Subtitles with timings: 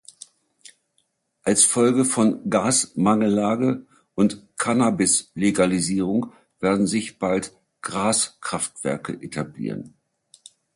[1.43, 3.85] Als Folge von Gasmangellage
[4.15, 9.93] und Cannabis-Legalisierung werden sich bald Graskraftwerke etablieren.